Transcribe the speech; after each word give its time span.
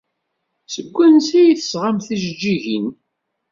Seg 0.73 0.85
wansi 0.93 1.35
ay 1.41 1.51
d-tesɣamt 1.55 2.05
tijeǧǧigin? 2.07 2.87